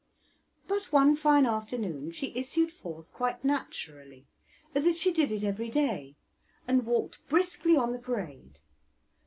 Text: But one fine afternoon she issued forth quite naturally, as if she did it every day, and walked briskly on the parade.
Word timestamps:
But 0.67 0.91
one 0.91 1.15
fine 1.15 1.45
afternoon 1.45 2.11
she 2.11 2.35
issued 2.35 2.71
forth 2.73 3.13
quite 3.13 3.45
naturally, 3.45 4.25
as 4.73 4.87
if 4.87 4.97
she 4.97 5.13
did 5.13 5.31
it 5.31 5.43
every 5.43 5.69
day, 5.69 6.15
and 6.67 6.87
walked 6.87 7.29
briskly 7.29 7.77
on 7.77 7.91
the 7.91 7.99
parade. 7.99 8.61